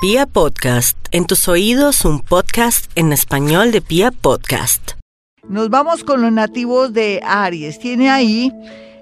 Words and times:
Pia 0.00 0.26
Podcast, 0.26 0.96
en 1.10 1.26
tus 1.26 1.48
oídos 1.48 2.04
un 2.04 2.20
podcast 2.20 2.88
en 2.94 3.12
español 3.12 3.72
de 3.72 3.80
Pia 3.80 4.12
Podcast. 4.12 4.92
Nos 5.48 5.70
vamos 5.70 6.04
con 6.04 6.22
los 6.22 6.30
nativos 6.30 6.92
de 6.92 7.20
Aries. 7.24 7.80
Tiene 7.80 8.08
ahí, 8.08 8.52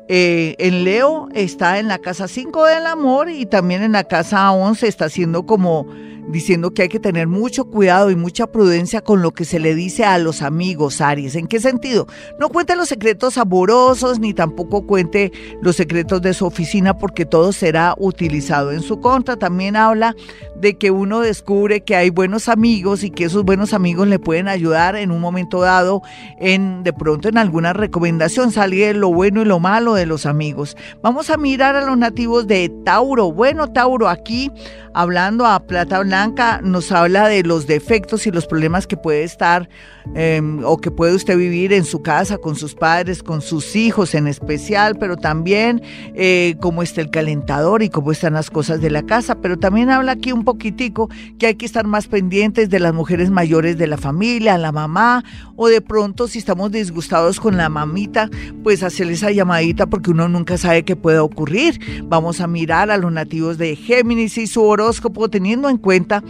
eh, 0.08 0.54
en 0.58 0.84
Leo 0.84 1.28
está 1.34 1.78
en 1.78 1.88
la 1.88 1.98
casa 1.98 2.28
5 2.28 2.64
del 2.64 2.86
amor 2.86 3.28
y 3.28 3.46
también 3.46 3.82
en 3.82 3.92
la 3.92 4.04
casa 4.04 4.50
11 4.52 4.86
está 4.86 5.06
haciendo 5.06 5.46
como 5.46 5.86
diciendo 6.28 6.74
que 6.74 6.82
hay 6.82 6.88
que 6.88 7.00
tener 7.00 7.26
mucho 7.26 7.66
cuidado 7.66 8.10
y 8.10 8.16
mucha 8.16 8.46
prudencia 8.46 9.00
con 9.00 9.22
lo 9.22 9.32
que 9.32 9.44
se 9.44 9.58
le 9.58 9.74
dice 9.74 10.04
a 10.04 10.18
los 10.18 10.42
amigos, 10.42 11.00
Aries. 11.00 11.36
¿En 11.36 11.46
qué 11.46 11.60
sentido? 11.60 12.06
No 12.38 12.48
cuente 12.48 12.76
los 12.76 12.88
secretos 12.88 13.38
amorosos 13.38 14.18
ni 14.18 14.34
tampoco 14.34 14.86
cuente 14.86 15.32
los 15.62 15.76
secretos 15.76 16.22
de 16.22 16.34
su 16.34 16.46
oficina 16.46 16.98
porque 16.98 17.24
todo 17.24 17.52
será 17.52 17.94
utilizado 17.98 18.72
en 18.72 18.82
su 18.82 19.00
contra. 19.00 19.36
También 19.36 19.76
habla 19.76 20.14
de 20.56 20.76
que 20.76 20.90
uno 20.90 21.20
descubre 21.20 21.82
que 21.82 21.96
hay 21.96 22.10
buenos 22.10 22.48
amigos 22.48 23.04
y 23.04 23.10
que 23.10 23.24
esos 23.24 23.44
buenos 23.44 23.72
amigos 23.72 24.08
le 24.08 24.18
pueden 24.18 24.48
ayudar 24.48 24.96
en 24.96 25.10
un 25.10 25.20
momento 25.20 25.60
dado 25.60 26.02
en 26.38 26.82
de 26.82 26.92
pronto 26.92 27.28
en 27.28 27.38
alguna 27.38 27.72
recomendación 27.72 28.50
salir 28.50 28.96
lo 28.96 29.12
bueno 29.12 29.42
y 29.42 29.44
lo 29.44 29.60
malo 29.60 29.95
de 29.96 30.06
los 30.06 30.26
amigos. 30.26 30.76
Vamos 31.02 31.30
a 31.30 31.36
mirar 31.36 31.74
a 31.74 31.84
los 31.84 31.98
nativos 31.98 32.46
de 32.46 32.68
Tauro. 32.84 33.32
Bueno, 33.32 33.72
Tauro, 33.72 34.08
aquí 34.08 34.52
hablando 34.96 35.44
a 35.44 35.60
Plata 35.60 36.00
Blanca, 36.00 36.60
nos 36.62 36.90
habla 36.90 37.28
de 37.28 37.42
los 37.42 37.66
defectos 37.66 38.26
y 38.26 38.30
los 38.30 38.46
problemas 38.46 38.86
que 38.86 38.96
puede 38.96 39.24
estar 39.24 39.68
em, 40.14 40.64
o 40.64 40.78
que 40.78 40.90
puede 40.90 41.14
usted 41.14 41.36
vivir 41.36 41.74
en 41.74 41.84
su 41.84 42.00
casa, 42.00 42.38
con 42.38 42.56
sus 42.56 42.74
padres, 42.74 43.22
con 43.22 43.42
sus 43.42 43.76
hijos 43.76 44.14
en 44.14 44.26
especial, 44.26 44.96
pero 44.98 45.18
también 45.18 45.82
eh, 46.14 46.56
cómo 46.60 46.82
está 46.82 47.02
el 47.02 47.10
calentador 47.10 47.82
y 47.82 47.90
cómo 47.90 48.10
están 48.10 48.32
las 48.32 48.50
cosas 48.50 48.80
de 48.80 48.90
la 48.90 49.02
casa. 49.02 49.34
Pero 49.42 49.58
también 49.58 49.90
habla 49.90 50.12
aquí 50.12 50.32
un 50.32 50.44
poquitico 50.44 51.10
que 51.38 51.48
hay 51.48 51.54
que 51.56 51.66
estar 51.66 51.86
más 51.86 52.06
pendientes 52.08 52.70
de 52.70 52.80
las 52.80 52.94
mujeres 52.94 53.30
mayores 53.30 53.76
de 53.76 53.86
la 53.86 53.98
familia, 53.98 54.56
la 54.56 54.72
mamá, 54.72 55.24
o 55.56 55.68
de 55.68 55.82
pronto 55.82 56.26
si 56.26 56.38
estamos 56.38 56.72
disgustados 56.72 57.38
con 57.38 57.56
la 57.56 57.68
mamita, 57.68 58.30
pues 58.62 58.82
hacerle 58.82 59.12
esa 59.12 59.30
llamadita 59.30 59.85
porque 59.86 60.10
uno 60.10 60.28
nunca 60.28 60.58
sabe 60.58 60.84
qué 60.84 60.96
puede 60.96 61.18
ocurrir. 61.18 61.80
Vamos 62.04 62.40
a 62.40 62.46
mirar 62.46 62.90
a 62.90 62.96
los 62.96 63.12
nativos 63.12 63.58
de 63.58 63.76
Géminis 63.76 64.38
y 64.38 64.46
su 64.46 64.62
oro 64.62 64.90
teniendo 65.30 65.68
en 65.68 65.78
cuenta 65.78 66.22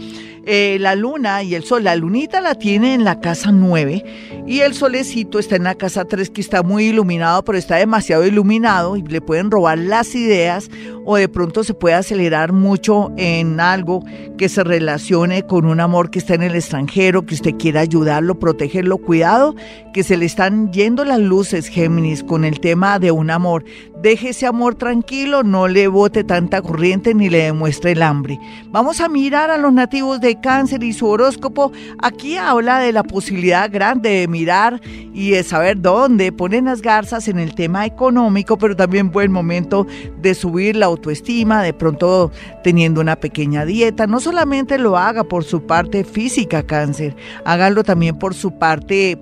eh, 0.45 0.77
la 0.79 0.95
luna 0.95 1.43
y 1.43 1.55
el 1.55 1.63
sol. 1.63 1.83
La 1.83 1.95
lunita 1.95 2.39
la 2.39 2.55
tiene 2.55 2.93
en 2.93 3.03
la 3.03 3.19
casa 3.19 3.51
9 3.51 4.43
y 4.47 4.61
el 4.61 4.73
solecito 4.73 5.39
está 5.39 5.57
en 5.57 5.63
la 5.63 5.75
casa 5.75 6.05
3 6.05 6.29
que 6.29 6.39
está 6.39 6.63
muy 6.63 6.85
iluminado, 6.85 7.43
pero 7.43 7.57
está 7.57 7.75
demasiado 7.75 8.25
iluminado 8.25 8.95
y 8.95 9.01
le 9.01 9.19
pueden 9.19 9.51
robar 9.51 9.77
las 9.77 10.15
ideas 10.15 10.69
o 11.05 11.17
de 11.17 11.27
pronto 11.27 11.63
se 11.63 11.73
puede 11.73 11.95
acelerar 11.95 12.53
mucho 12.53 13.11
en 13.17 13.59
algo 13.59 14.03
que 14.37 14.49
se 14.49 14.63
relacione 14.63 15.45
con 15.45 15.65
un 15.65 15.79
amor 15.79 16.11
que 16.11 16.19
está 16.19 16.35
en 16.35 16.43
el 16.43 16.55
extranjero, 16.55 17.25
que 17.25 17.35
usted 17.35 17.55
quiera 17.55 17.81
ayudarlo, 17.81 18.39
protegerlo. 18.39 18.97
Cuidado, 18.97 19.55
que 19.93 20.03
se 20.03 20.17
le 20.17 20.25
están 20.25 20.71
yendo 20.71 21.05
las 21.05 21.19
luces, 21.19 21.67
Géminis, 21.67 22.23
con 22.23 22.45
el 22.45 22.59
tema 22.59 22.99
de 22.99 23.11
un 23.11 23.31
amor. 23.31 23.46
Deje 24.01 24.29
ese 24.29 24.45
amor 24.45 24.75
tranquilo, 24.75 25.41
no 25.43 25.67
le 25.67 25.87
bote 25.87 26.23
tanta 26.23 26.61
corriente 26.61 27.15
ni 27.15 27.29
le 27.29 27.43
demuestre 27.43 27.93
el 27.93 28.03
hambre. 28.03 28.39
Vamos 28.67 29.01
a 29.01 29.09
mirar 29.09 29.49
a 29.49 29.57
los 29.57 29.73
nativos 29.73 30.21
de 30.21 30.39
cáncer 30.39 30.83
y 30.83 30.93
su 30.93 31.07
horóscopo. 31.07 31.71
Aquí 31.99 32.37
habla 32.37 32.79
de 32.79 32.91
la 32.91 33.03
posibilidad 33.03 33.71
grande 33.71 34.09
de 34.09 34.27
mirar 34.27 34.81
y 35.13 35.31
de 35.31 35.43
saber 35.43 35.81
dónde 35.81 36.31
ponen 36.31 36.65
las 36.65 36.81
garzas 36.81 37.27
en 37.27 37.39
el 37.39 37.55
tema 37.55 37.85
económico, 37.87 38.57
pero 38.57 38.75
también 38.75 39.11
buen 39.11 39.31
momento 39.31 39.87
de 40.21 40.35
subir 40.35 40.75
la 40.75 40.85
autoestima, 40.85 41.63
de 41.63 41.73
pronto 41.73 42.31
teniendo 42.63 43.01
una 43.01 43.15
pequeña 43.15 43.65
dieta. 43.65 44.05
No 44.05 44.19
solamente 44.19 44.77
lo 44.77 44.97
haga 44.97 45.23
por 45.23 45.43
su 45.43 45.65
parte 45.65 46.03
física, 46.03 46.63
cáncer, 46.63 47.15
hágalo 47.45 47.83
también 47.83 48.19
por 48.19 48.35
su 48.35 48.59
parte 48.59 49.17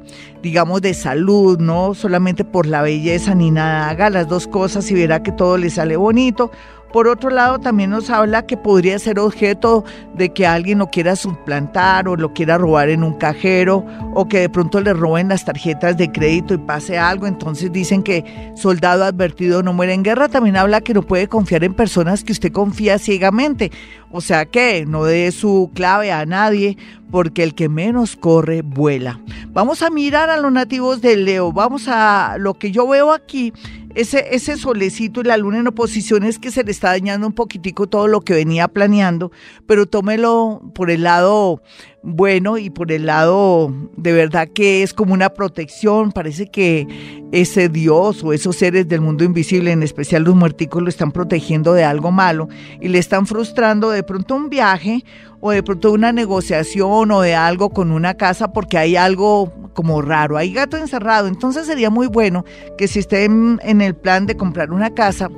digamos, 0.45 0.79
de 0.83 0.93
salud, 0.93 1.57
no 1.59 1.95
solamente 1.95 2.45
por 2.45 2.67
la 2.67 2.83
belleza 2.83 3.33
ni 3.33 3.49
nada. 3.49 3.89
Haga 3.89 4.11
las 4.15 4.27
dos 4.27 4.47
cosas 4.47 4.89
y 4.89 4.95
verá 4.95 5.21
que 5.21 5.31
todo 5.31 5.57
le 5.57 5.69
sale 5.69 5.95
bonito. 5.95 6.51
Por 6.95 7.09
otro 7.09 7.29
lado, 7.29 7.59
también 7.59 7.89
nos 7.89 8.09
habla 8.09 8.45
que 8.45 8.55
podría 8.55 8.97
ser 8.99 9.19
objeto 9.19 9.83
de 10.13 10.29
que 10.29 10.47
alguien 10.47 10.77
lo 10.77 10.87
quiera 10.87 11.17
suplantar 11.17 12.07
o 12.07 12.15
lo 12.15 12.31
quiera 12.31 12.57
robar 12.57 12.87
en 12.87 13.03
un 13.03 13.15
cajero 13.15 13.85
o 14.13 14.29
que 14.29 14.39
de 14.39 14.47
pronto 14.47 14.79
le 14.79 14.93
roben 14.93 15.27
las 15.27 15.43
tarjetas 15.43 15.97
de 15.97 16.09
crédito 16.09 16.53
y 16.53 16.57
pase 16.57 16.97
algo. 16.97 17.27
Entonces 17.27 17.73
dicen 17.73 18.01
que 18.01 18.53
soldado 18.55 19.03
advertido 19.03 19.61
no 19.61 19.73
muere 19.73 19.93
en 19.93 20.03
guerra. 20.03 20.29
También 20.29 20.55
habla 20.55 20.79
que 20.79 20.93
no 20.93 21.01
puede 21.01 21.27
confiar 21.27 21.65
en 21.65 21.73
personas 21.73 22.23
que 22.23 22.31
usted 22.31 22.53
confía 22.53 22.97
ciegamente. 22.97 23.73
O 24.09 24.21
sea 24.21 24.45
que 24.45 24.85
no 24.85 25.03
dé 25.03 25.33
su 25.33 25.71
clave 25.73 26.13
a 26.13 26.25
nadie 26.25 26.77
porque 27.11 27.43
el 27.43 27.55
que 27.55 27.67
menos 27.67 28.15
corre 28.15 28.61
vuela. 28.61 29.19
Vamos 29.49 29.81
a 29.81 29.89
mirar 29.89 30.29
a 30.29 30.37
los 30.37 30.51
nativos 30.53 31.01
de 31.01 31.17
Leo. 31.17 31.51
Vamos 31.51 31.89
a 31.89 32.37
lo 32.39 32.53
que 32.53 32.71
yo 32.71 32.87
veo 32.87 33.11
aquí 33.11 33.51
ese, 33.95 34.35
ese 34.35 34.57
solecito 34.57 35.21
y 35.21 35.23
la 35.23 35.37
luna 35.37 35.59
en 35.59 35.67
oposición 35.67 36.23
es 36.23 36.37
que 36.37 36.51
se 36.51 36.63
le 36.63 36.71
está 36.71 36.89
dañando 36.89 37.25
un 37.27 37.33
poquitico 37.33 37.87
todo 37.87 38.07
lo 38.07 38.21
que 38.21 38.33
venía 38.33 38.67
planeando, 38.67 39.31
pero 39.65 39.85
tómelo 39.85 40.61
por 40.75 40.91
el 40.91 41.03
lado 41.03 41.61
bueno 42.05 42.57
y 42.59 42.69
por 42.69 42.91
el 42.91 43.07
lado 43.07 43.73
de 43.97 44.13
verdad 44.13 44.47
que 44.47 44.83
es 44.83 44.93
como 44.93 45.13
una 45.13 45.29
protección. 45.31 46.11
Parece 46.11 46.47
que 46.47 46.87
ese 47.31 47.67
Dios 47.67 48.23
o 48.23 48.31
esos 48.31 48.55
seres 48.55 48.87
del 48.87 49.01
mundo 49.01 49.23
invisible, 49.23 49.71
en 49.71 49.83
especial 49.83 50.23
los 50.23 50.35
muerticos, 50.35 50.81
lo 50.81 50.89
están 50.89 51.11
protegiendo 51.11 51.73
de 51.73 51.83
algo 51.83 52.11
malo 52.11 52.47
y 52.79 52.87
le 52.87 52.99
están 52.99 53.25
frustrando 53.25 53.89
de 53.89 54.03
pronto 54.03 54.35
un 54.35 54.49
viaje 54.49 55.03
o 55.41 55.51
de 55.51 55.63
pronto 55.63 55.91
una 55.91 56.11
negociación 56.11 57.11
o 57.11 57.21
de 57.21 57.35
algo 57.35 57.71
con 57.71 57.91
una 57.91 58.13
casa 58.13 58.53
porque 58.53 58.77
hay 58.77 58.95
algo 58.95 59.51
como 59.73 60.01
raro, 60.01 60.37
hay 60.37 60.53
gato 60.53 60.77
encerrado. 60.77 61.27
Entonces 61.27 61.65
sería 61.65 61.89
muy 61.89 62.07
bueno 62.07 62.45
que 62.77 62.87
si 62.87 62.99
estén 62.99 63.59
en 63.63 63.81
el 63.81 63.95
plan 63.95 64.25
de 64.25 64.37
comprar 64.37 64.71
una 64.71 64.93
casa, 64.93 65.29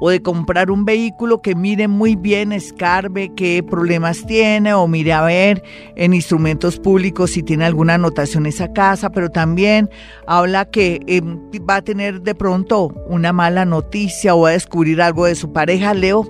o 0.00 0.10
de 0.10 0.22
comprar 0.22 0.70
un 0.70 0.84
vehículo 0.84 1.42
que 1.42 1.54
mire 1.54 1.88
muy 1.88 2.16
bien, 2.16 2.52
escarbe 2.52 3.32
qué 3.34 3.62
problemas 3.62 4.24
tiene 4.26 4.74
o 4.74 4.86
mire 4.86 5.12
a 5.12 5.22
ver 5.22 5.62
en 5.96 6.14
instrumentos 6.14 6.78
públicos 6.78 7.32
si 7.32 7.42
tiene 7.42 7.64
alguna 7.64 7.94
anotación 7.94 8.46
esa 8.46 8.72
casa, 8.72 9.10
pero 9.10 9.30
también 9.30 9.90
habla 10.26 10.64
que 10.66 11.00
em, 11.06 11.38
va 11.68 11.76
a 11.76 11.82
tener 11.82 12.22
de 12.22 12.34
pronto 12.34 12.88
una 13.08 13.32
mala 13.32 13.64
noticia 13.64 14.34
o 14.34 14.42
va 14.42 14.50
a 14.50 14.52
descubrir 14.52 15.02
algo 15.02 15.26
de 15.26 15.34
su 15.34 15.52
pareja. 15.52 15.94
Leo, 15.94 16.26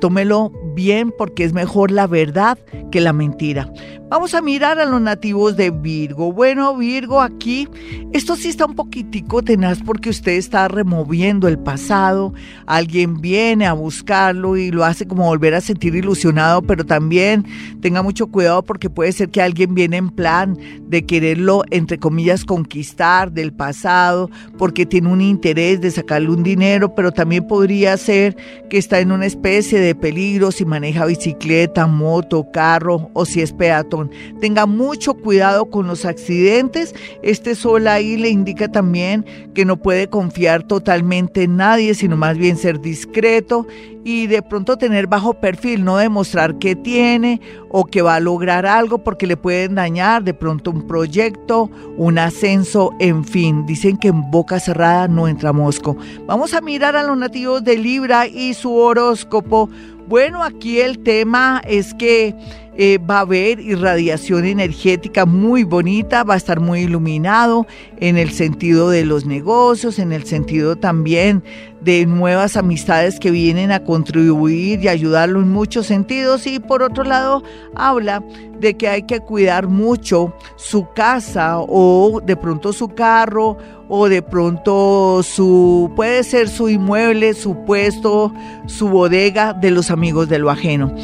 tómelo 0.00 0.52
bien 0.74 1.12
porque 1.16 1.44
es 1.44 1.52
mejor 1.52 1.90
la 1.90 2.06
verdad 2.06 2.58
que 2.90 3.00
la 3.00 3.12
mentira. 3.12 3.70
Vamos 4.10 4.34
a 4.34 4.40
mirar 4.40 4.80
a 4.80 4.86
los 4.86 5.00
nativos 5.00 5.56
de 5.56 5.70
Virgo. 5.70 6.32
Bueno, 6.32 6.76
Virgo, 6.76 7.20
aquí 7.20 7.68
esto 8.12 8.34
sí 8.34 8.48
está 8.48 8.66
un 8.66 8.74
poquitico 8.74 9.40
tenaz 9.40 9.78
porque 9.86 10.10
usted 10.10 10.32
está 10.32 10.66
removiendo 10.66 11.46
el 11.46 11.60
pasado, 11.60 12.34
alguien 12.66 13.20
viene 13.20 13.66
a 13.66 13.72
buscarlo 13.72 14.56
y 14.56 14.72
lo 14.72 14.84
hace 14.84 15.06
como 15.06 15.26
volver 15.26 15.54
a 15.54 15.60
sentir 15.60 15.94
ilusionado, 15.94 16.60
pero 16.60 16.84
también 16.84 17.46
tenga 17.80 18.02
mucho 18.02 18.26
cuidado 18.26 18.64
porque 18.64 18.90
puede 18.90 19.12
ser 19.12 19.28
que 19.28 19.42
alguien 19.42 19.76
viene 19.76 19.98
en 19.98 20.10
plan 20.10 20.58
de 20.88 21.06
quererlo, 21.06 21.62
entre 21.70 21.98
comillas, 21.98 22.44
conquistar 22.44 23.30
del 23.30 23.52
pasado, 23.52 24.28
porque 24.58 24.86
tiene 24.86 25.06
un 25.06 25.20
interés 25.20 25.80
de 25.80 25.92
sacarle 25.92 26.30
un 26.30 26.42
dinero, 26.42 26.96
pero 26.96 27.12
también 27.12 27.46
podría 27.46 27.96
ser 27.96 28.36
que 28.68 28.78
está 28.78 28.98
en 28.98 29.12
una 29.12 29.26
especie 29.26 29.78
de 29.78 29.94
peligro 29.94 30.50
si 30.50 30.64
maneja 30.64 31.06
bicicleta, 31.06 31.86
moto, 31.86 32.50
carro 32.52 33.08
o 33.12 33.24
si 33.24 33.40
es 33.40 33.52
peatón. 33.52 33.99
Tenga 34.40 34.66
mucho 34.66 35.14
cuidado 35.14 35.66
con 35.66 35.86
los 35.86 36.04
accidentes. 36.04 36.94
Este 37.22 37.54
sol 37.54 37.88
ahí 37.88 38.16
le 38.16 38.30
indica 38.30 38.68
también 38.68 39.26
que 39.54 39.64
no 39.64 39.76
puede 39.76 40.08
confiar 40.08 40.62
totalmente 40.62 41.42
en 41.42 41.56
nadie, 41.56 41.94
sino 41.94 42.16
más 42.16 42.38
bien 42.38 42.56
ser 42.56 42.80
discreto 42.80 43.66
y 44.04 44.26
de 44.26 44.42
pronto 44.42 44.76
tener 44.76 45.06
bajo 45.06 45.34
perfil, 45.34 45.84
no 45.84 45.96
demostrar 45.98 46.58
que 46.58 46.74
tiene 46.74 47.40
o 47.68 47.84
que 47.84 48.02
va 48.02 48.14
a 48.14 48.20
lograr 48.20 48.66
algo 48.66 48.98
porque 48.98 49.26
le 49.26 49.36
pueden 49.36 49.74
dañar 49.74 50.24
de 50.24 50.34
pronto 50.34 50.70
un 50.70 50.86
proyecto, 50.86 51.70
un 51.96 52.18
ascenso, 52.18 52.92
en 52.98 53.24
fin. 53.24 53.66
Dicen 53.66 53.96
que 53.96 54.08
en 54.08 54.30
boca 54.30 54.58
cerrada 54.58 55.08
no 55.08 55.28
entra 55.28 55.52
mosco. 55.52 55.96
Vamos 56.26 56.54
a 56.54 56.60
mirar 56.60 56.96
a 56.96 57.02
los 57.02 57.16
nativos 57.16 57.62
de 57.62 57.76
Libra 57.76 58.26
y 58.26 58.54
su 58.54 58.74
horóscopo. 58.74 59.68
Bueno, 60.08 60.42
aquí 60.42 60.80
el 60.80 60.98
tema 61.00 61.62
es 61.64 61.94
que 61.94 62.34
eh, 62.76 62.98
va 62.98 63.18
a 63.18 63.20
haber 63.20 63.60
irradiación 63.60 64.44
energética 64.44 65.26
muy 65.26 65.64
bonita, 65.64 66.24
va 66.24 66.34
a 66.34 66.36
estar 66.36 66.60
muy 66.60 66.80
iluminado 66.80 67.66
en 67.98 68.16
el 68.16 68.30
sentido 68.30 68.90
de 68.90 69.04
los 69.04 69.26
negocios, 69.26 69.98
en 69.98 70.12
el 70.12 70.24
sentido 70.24 70.76
también 70.76 71.42
de 71.80 72.06
nuevas 72.06 72.56
amistades 72.56 73.18
que 73.18 73.30
vienen 73.30 73.72
a 73.72 73.84
contribuir 73.84 74.84
y 74.84 74.88
ayudarlo 74.88 75.40
en 75.40 75.48
muchos 75.48 75.86
sentidos 75.86 76.46
y 76.46 76.58
por 76.58 76.82
otro 76.82 77.04
lado 77.04 77.42
habla 77.74 78.22
de 78.60 78.76
que 78.76 78.88
hay 78.88 79.02
que 79.02 79.20
cuidar 79.20 79.66
mucho 79.66 80.34
su 80.56 80.86
casa 80.94 81.58
o 81.58 82.20
de 82.24 82.36
pronto 82.36 82.72
su 82.72 82.88
carro 82.88 83.56
o 83.88 84.08
de 84.08 84.22
pronto 84.22 85.22
su 85.22 85.90
puede 85.96 86.22
ser 86.22 86.48
su 86.48 86.68
inmueble, 86.68 87.34
su 87.34 87.64
puesto, 87.64 88.32
su 88.66 88.88
bodega 88.88 89.54
de 89.54 89.70
los 89.70 89.90
amigos 89.90 90.28
de 90.28 90.38
lo 90.38 90.50
ajeno. 90.50 90.94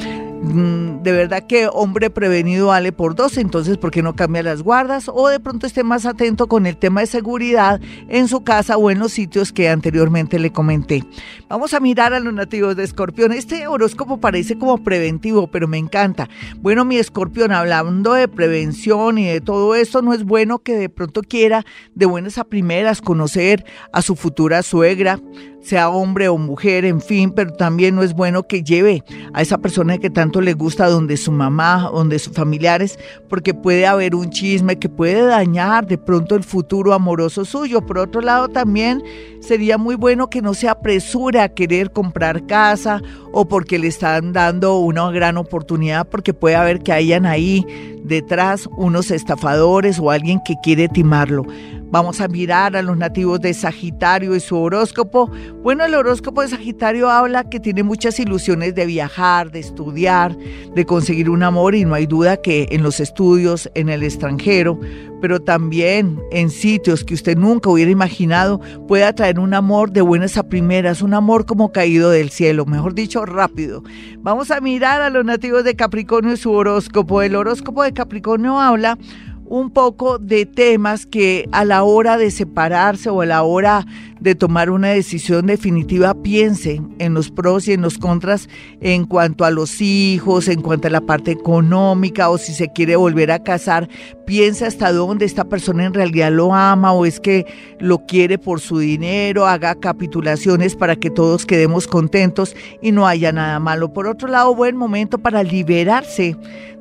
Mm, 0.47 1.03
de 1.03 1.13
verdad 1.13 1.47
que 1.47 1.69
hombre 1.73 2.11
prevenido 2.11 2.69
vale 2.69 2.93
por 2.93 3.15
dos, 3.15 3.37
entonces 3.37 3.79
¿por 3.79 3.91
qué 3.91 4.03
no 4.03 4.17
cambia 4.17 4.43
las 4.43 4.63
guardas? 4.63 5.11
O 5.13 5.29
de 5.29 5.41
pronto 5.41 5.67
esté 5.67 5.85
más 5.85 6.07
atento 6.07 6.47
con 6.47 6.67
el 6.67 6.77
tema 6.77 7.01
de 7.01 7.07
seguridad 7.07 7.81
en 8.09 8.29
su 8.29 8.43
casa 8.43 8.77
o 8.77 8.91
en 8.91 8.99
los 8.99 9.13
sitios 9.13 9.53
que 9.53 9.69
anteriormente 9.69 10.39
le 10.39 10.53
comenté. 10.53 11.05
Vamos 11.49 11.75
a 11.75 11.81
mirar 11.81 12.15
a 12.15 12.21
los 12.21 12.33
nativos 12.33 12.77
de 12.77 12.85
Escorpión. 12.85 13.33
Este 13.33 13.67
horóscopo 13.67 14.19
parece 14.19 14.59
como 14.59 14.83
preventivo, 14.83 15.47
pero 15.49 15.69
me 15.69 15.79
encanta. 15.79 16.29
Bueno, 16.59 16.85
mi 16.85 16.97
Escorpión, 16.97 17.53
hablando 17.53 18.15
de 18.15 18.29
prevención 18.29 19.19
y 19.19 19.27
de 19.27 19.41
todo 19.41 19.75
esto, 19.75 20.03
no 20.03 20.13
es 20.13 20.25
bueno 20.25 20.59
que 20.59 20.77
de 20.77 20.89
pronto 20.89 21.23
quiera 21.23 21.65
de 21.95 22.07
buenas 22.07 22.39
a 22.39 22.45
primeras 22.45 23.01
conocer 23.01 23.65
a 23.93 24.03
su 24.03 24.17
futura 24.17 24.63
suegra, 24.63 25.21
sea 25.67 25.91
hombre 25.91 26.29
o 26.29 26.39
mujer, 26.39 26.85
en 26.85 27.01
fin, 27.01 27.33
pero 27.33 27.53
también 27.53 27.97
no 27.97 28.05
es 28.05 28.15
bueno 28.15 28.45
que 28.45 28.63
lleve 28.63 29.03
a 29.33 29.43
esa 29.43 29.59
persona 29.59 29.99
que 29.99 30.11
tanto 30.11 30.41
le 30.41 30.53
gusta 30.53 30.89
donde 30.89 31.17
su 31.17 31.33
mamá, 31.33 31.91
donde 31.93 32.21
sus 32.21 32.33
familiares, 32.33 33.01
porque 33.29 33.53
puede 33.53 33.85
haber 33.85 34.15
un 34.15 34.31
chisme 34.31 34.79
que 34.79 34.89
puede 34.89 35.23
dañar 35.27 35.87
de 35.87 35.99
pronto 35.99 36.37
el 36.37 36.45
futuro 36.45 36.93
amoroso 36.93 37.45
suyo. 37.45 37.85
Por 37.85 37.99
otro 37.99 38.21
lado, 38.21 38.47
también 38.47 39.03
sería 39.41 39.77
muy 39.77 39.97
bueno 39.97 40.31
que 40.31 40.41
no 40.41 40.55
se 40.55 40.69
apresure 40.69 41.41
a 41.41 41.49
querer 41.49 41.91
comprar 41.91 42.47
casa 42.47 43.03
o 43.33 43.49
porque 43.49 43.81
le 43.81 43.89
están 43.89 44.33
dando 44.33 44.79
una 44.79 45.11
gran 45.11 45.37
oportunidad, 45.37 46.07
porque 46.07 46.33
puede 46.33 46.55
haber 46.55 46.79
que 46.81 46.93
hayan 46.93 47.27
ahí 47.27 47.67
detrás 48.05 48.69
unos 48.77 49.11
estafadores 49.11 49.99
o 49.99 50.13
alguien 50.13 50.41
que 50.45 50.55
quiere 50.63 50.89
timarlo. 50.89 51.45
Vamos 51.89 52.21
a 52.21 52.27
mirar 52.27 52.75
a 52.75 52.83
los 52.83 52.97
nativos 52.97 53.41
de 53.41 53.55
Sagitario 53.55 54.35
y 54.35 54.41
su 54.41 54.57
horóscopo. 54.57 55.31
Bueno, 55.63 55.85
el 55.85 55.95
horóscopo 55.95 56.43
de 56.43 56.49
Sagitario 56.49 57.09
habla 57.09 57.49
que 57.49 57.61
tiene 57.61 57.85
muchas 57.85 58.19
ilusiones 58.19 58.75
de 58.75 58.87
viajar, 58.87 59.53
de 59.53 59.61
estudiar, 59.61 60.37
de 60.75 60.85
conseguir 60.85 61.31
un 61.31 61.45
amor 61.45 61.77
y 61.77 61.85
no 61.85 61.95
hay 61.95 62.07
duda 62.07 62.39
que 62.39 62.67
en 62.71 62.83
los 62.83 62.99
estudios, 62.99 63.71
en 63.75 63.89
el 63.89 64.03
extranjero, 64.03 64.81
pero 65.21 65.41
también 65.41 66.21
en 66.33 66.51
sitios 66.51 67.05
que 67.05 67.15
usted 67.15 67.39
nunca 67.39 67.71
hubiera 67.71 67.91
imaginado, 67.91 68.61
puede 68.89 69.05
atraer 69.05 69.39
un 69.39 69.55
amor 69.55 69.93
de 69.93 70.01
buenas 70.01 70.37
a 70.37 70.43
primeras, 70.43 71.03
un 71.03 71.15
amor 71.15 71.47
como 71.47 71.71
caído 71.71 72.11
del 72.11 72.31
cielo, 72.31 72.67
mejor 72.67 72.95
dicho, 72.95 73.25
rápido. 73.25 73.85
Vamos 74.19 74.51
a 74.51 74.61
mirar 74.61 75.03
a 75.03 75.11
los 75.11 75.25
nativos 75.25 75.63
de 75.63 75.77
Capricornio 75.77 76.35
y 76.35 76.37
su 76.37 76.51
horóscopo. 76.51 77.23
El 77.23 77.37
horóscopo 77.37 77.85
de 77.85 77.93
Capricornio 77.93 78.59
habla 78.59 78.99
un 79.49 79.71
poco 79.71 80.19
de 80.19 80.47
temas 80.47 81.07
que 81.07 81.49
a 81.53 81.65
la 81.65 81.83
hora 81.83 82.17
de 82.17 82.31
separarse 82.31 83.11
o 83.11 83.21
a 83.23 83.27
la 83.27 83.43
hora 83.43 83.87
de 84.21 84.35
tomar 84.35 84.71
una 84.71 84.89
decisión 84.89 85.47
definitiva 85.47 86.15
piensen 86.15 86.95
en 86.99 87.15
los 87.15 87.31
pros 87.31 87.69
y 87.69 87.73
en 87.73 87.83
los 87.83 87.99
contras 87.99 88.49
en 88.81 89.05
cuanto 89.05 89.45
a 89.45 89.51
los 89.51 89.81
hijos, 89.81 90.49
en 90.49 90.63
cuanto 90.63 90.89
a 90.89 90.91
la 90.91 91.01
parte 91.01 91.31
económica 91.31 92.31
o 92.31 92.39
si 92.39 92.55
se 92.55 92.73
quiere 92.73 92.97
volver 92.97 93.31
a 93.31 93.43
casar, 93.43 93.89
piense 94.27 94.67
hasta 94.67 94.93
dónde 94.93 95.25
esta 95.25 95.45
persona 95.45 95.85
en 95.85 95.95
realidad 95.95 96.33
lo 96.33 96.55
ama 96.55 96.93
o 96.93 97.07
es 97.07 97.21
que 97.21 97.47
lo 97.79 98.07
quiere 98.07 98.39
por 98.39 98.61
su 98.61 98.79
dinero, 98.79 99.47
haga 99.47 99.75
capitulaciones 99.75 100.77
para 100.77 100.97
que 100.97 101.11
todos 101.11 101.47
quedemos 101.47 101.87
contentos 101.87 102.57
y 102.83 102.93
no 102.93 103.07
haya 103.07 103.33
nada 103.33 103.59
malo. 103.61 103.93
Por 103.93 104.07
otro 104.07 104.29
lado, 104.29 104.55
buen 104.55 104.77
momento 104.77 105.19
para 105.19 105.43
liberarse 105.43 106.37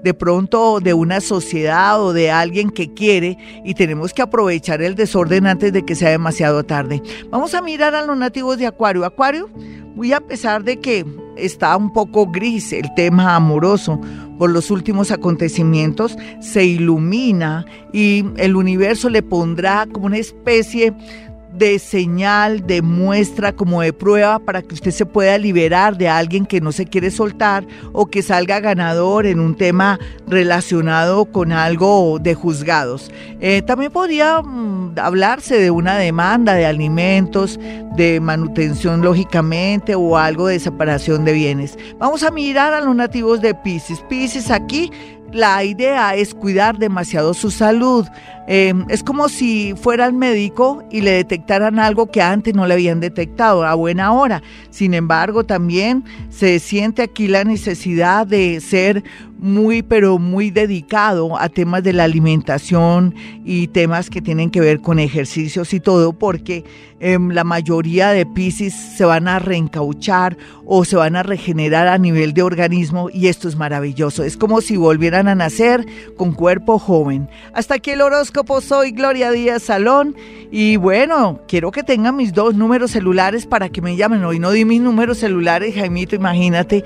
de 0.06 0.14
pronto 0.14 0.80
de 0.80 0.94
una 0.94 1.20
sociedad 1.20 2.00
o 2.00 2.14
de 2.14 2.30
alguien 2.30 2.70
que 2.70 2.94
quiere 2.94 3.40
y 3.64 3.74
tenemos 3.74 4.14
que 4.14 4.22
aprovechar 4.22 4.84
el 4.84 4.94
desorden 4.94 5.48
antes 5.48 5.74
de 5.74 5.84
que 5.84 5.96
sea 5.96 6.12
demasiado 6.12 6.64
tarde. 6.64 7.02
Vamos 7.36 7.54
a 7.54 7.62
mirar 7.62 7.94
a 7.96 8.06
los 8.06 8.16
nativos 8.16 8.58
de 8.58 8.66
Acuario. 8.66 9.04
Acuario, 9.04 9.50
muy 9.94 10.14
a 10.14 10.22
pesar 10.22 10.64
de 10.64 10.80
que 10.80 11.06
está 11.36 11.76
un 11.76 11.92
poco 11.92 12.28
gris 12.28 12.72
el 12.72 12.86
tema 12.96 13.36
amoroso 13.36 14.00
por 14.40 14.52
los 14.52 14.72
últimos 14.72 15.12
acontecimientos, 15.12 16.18
se 16.40 16.64
ilumina 16.64 17.66
y 17.92 18.24
el 18.38 18.56
universo 18.56 19.10
le 19.10 19.22
pondrá 19.22 19.86
como 19.86 20.06
una 20.06 20.18
especie 20.18 20.94
de 21.58 21.80
señal, 21.80 22.66
de 22.66 22.82
muestra, 22.82 23.54
como 23.54 23.82
de 23.82 23.94
prueba 23.94 24.40
para 24.40 24.62
que 24.62 24.74
usted 24.74 24.92
se 24.92 25.06
pueda 25.06 25.38
liberar 25.38 25.98
de 25.98 26.10
alguien 26.10 26.46
que 26.46 26.62
no 26.62 26.72
se 26.72 26.86
quiere 26.86 27.12
soltar 27.12 27.66
o 27.94 28.08
que 28.08 28.22
salga 28.22 28.60
ganador 28.60 29.26
en 29.26 29.40
un 29.40 29.56
tema 29.56 30.00
relacionado 30.28 31.26
con 31.26 31.52
algo 31.52 32.20
de 32.20 32.34
juzgados. 32.36 33.12
Eh, 33.40 33.62
también 33.62 33.92
podría 33.92 34.42
mm, 34.42 34.96
hablarse 35.00 35.58
de 35.58 35.72
una 35.72 35.98
demanda 35.98 36.54
de 36.54 36.66
alimentos, 36.66 37.60
de 37.96 38.20
manutención 38.20 39.02
lógicamente 39.02 39.96
o 39.96 40.18
algo 40.18 40.48
de 40.48 40.60
separación 40.60 41.26
de 41.26 41.34
bienes. 41.34 41.78
Vamos 41.98 42.24
a 42.24 42.32
mirar 42.32 42.74
a 42.74 42.82
los 42.82 42.96
nativos 42.96 43.42
de 43.42 43.54
Pisces. 43.56 44.02
Pisces 44.10 44.52
aquí 44.52 44.92
la 45.36 45.64
idea 45.66 46.16
es 46.16 46.34
cuidar 46.34 46.78
demasiado 46.78 47.34
su 47.34 47.52
salud. 47.52 48.08
Em, 48.48 48.86
es 48.90 49.04
como 49.04 49.28
si 49.28 49.74
fuera 49.76 50.06
al 50.06 50.14
médico 50.14 50.84
y 50.90 51.02
le 51.02 51.12
detectaran 51.12 51.78
algo 51.78 52.10
que 52.10 52.22
antes 52.22 52.54
no 52.54 52.66
le 52.66 52.76
habían 52.76 53.02
detectado 53.02 53.66
a 53.66 53.74
buena 53.74 54.14
hora. 54.14 54.42
Sin 54.70 54.94
embargo, 54.94 55.44
también 55.44 56.06
se 56.30 56.60
siente 56.60 57.02
aquí 57.02 57.28
la 57.28 57.44
necesidad 57.44 58.26
de 58.26 58.62
ser 58.62 59.04
muy, 59.38 59.84
pero 59.84 60.18
muy 60.18 60.50
dedicado 60.50 61.38
a 61.38 61.50
temas 61.50 61.84
de 61.84 61.94
la 61.94 62.06
alimentación 62.06 63.14
y 63.44 63.68
temas 63.68 64.10
que 64.10 64.22
tienen 64.22 64.50
que 64.50 64.62
ver 64.62 64.82
con 64.82 65.00
ejercicios 65.00 65.74
y 65.74 65.80
todo, 65.80 66.14
porque 66.14 66.64
em, 67.00 67.30
la 67.32 67.44
mayoría 67.44 68.10
de 68.10 68.26
Pisces 68.26 68.74
se 68.74 69.06
van 69.06 69.28
a 69.28 69.40
reencauchar 69.40 70.38
o 70.66 70.86
se 70.86 70.96
van 70.96 71.16
a 71.16 71.24
regenerar 71.24 71.88
a 71.88 71.98
nivel 71.98 72.34
de 72.34 72.44
organismo 72.44 73.10
y 73.12 73.28
esto 73.28 73.48
es 73.48 73.56
maravilloso. 73.56 74.24
Es 74.24 74.38
como 74.38 74.62
si 74.62 74.78
volvieran 74.78 75.28
a 75.28 75.36
nacer 75.36 75.86
con 76.18 76.34
cuerpo 76.34 76.80
joven. 76.80 77.30
Hasta 77.54 77.76
aquí 77.76 77.92
el 77.92 78.02
horóscopo. 78.02 78.62
Soy 78.62 78.92
Gloria 78.92 79.32
Díaz 79.32 79.64
Salón 79.64 80.16
y 80.52 80.78
bueno, 80.78 81.42
quiero 81.48 81.72
que 81.72 81.84
tengan 81.84 82.16
mis 82.16 82.34
dos 82.34 82.56
números 82.56 82.92
celulares 82.92 83.46
para 83.46 83.70
que 83.70 83.82
me 83.82 83.96
llamen. 83.96 84.24
Hoy 84.24 84.40
no 84.40 84.52
di 84.52 84.66
mis 84.66 84.82
números 84.82 85.20
celulares, 85.20 85.76
Jaimito, 85.76 86.16
imagínate 86.16 86.84